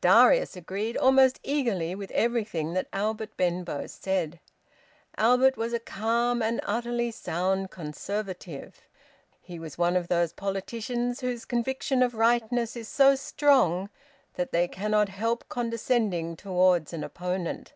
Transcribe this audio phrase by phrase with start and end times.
[0.00, 4.38] Darius agreed almost eagerly with everything that Albert Benbow said.
[5.16, 8.82] Albert was a calm and utterly sound Conservative.
[9.40, 13.90] He was one of those politicians whose conviction of rightness is so strong
[14.34, 17.72] that they cannot help condescending towards an opponent.